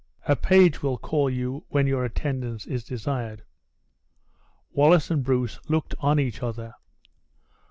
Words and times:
"A 0.27 0.35
page 0.35 0.81
will 0.81 0.97
call 0.97 1.29
you 1.29 1.63
when 1.69 1.85
your 1.85 2.03
attendance 2.03 2.65
is 2.65 2.83
desired." 2.83 3.43
Wallace 4.73 5.11
and 5.11 5.23
Bruce 5.23 5.59
looked 5.69 5.93
on 5.99 6.19
each 6.19 6.41
other. 6.41 6.73